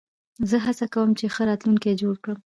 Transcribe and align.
زه 0.49 0.57
هڅه 0.65 0.85
کوم، 0.93 1.09
چي 1.19 1.25
ښه 1.33 1.41
راتلونکی 1.49 1.93
جوړ 2.01 2.15
کړم. 2.23 2.39